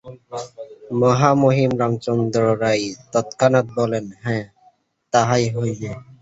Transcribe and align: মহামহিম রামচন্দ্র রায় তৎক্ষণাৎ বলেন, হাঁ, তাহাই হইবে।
মহামহিম 1.01 1.71
রামচন্দ্র 1.81 2.41
রায় 2.61 2.85
তৎক্ষণাৎ 3.13 3.67
বলেন, 3.77 4.05
হাঁ, 4.23 4.43
তাহাই 5.13 5.45
হইবে। 5.55 5.89